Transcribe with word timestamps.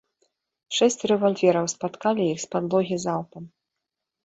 Шэсць 0.77 1.03
рэвальвераў 1.11 1.69
спаткалі 1.75 2.23
іх 2.33 2.39
з 2.47 2.51
падлогі 2.57 3.01
залпам. 3.07 3.43